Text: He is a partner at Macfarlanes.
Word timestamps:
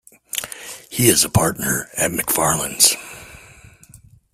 He 0.89 1.09
is 1.09 1.23
a 1.23 1.29
partner 1.29 1.89
at 1.95 2.09
Macfarlanes. 2.09 2.95